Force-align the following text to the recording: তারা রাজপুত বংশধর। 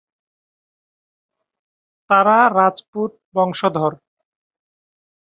তারা 2.09 2.37
রাজপুত 2.57 3.11
বংশধর। 3.35 3.93